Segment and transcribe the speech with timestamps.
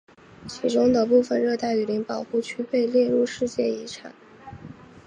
[0.49, 4.11] 其中的部分热带雨林保护区被列入世界遗产。